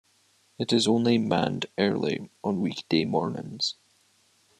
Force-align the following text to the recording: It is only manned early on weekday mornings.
It 0.57 0.73
is 0.73 0.87
only 0.87 1.19
manned 1.19 1.67
early 1.77 2.31
on 2.43 2.59
weekday 2.59 3.05
mornings. 3.05 3.75